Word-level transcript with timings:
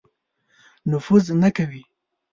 نفوذ 0.91 1.25
نه 1.41 1.49
کوي. 1.57 1.83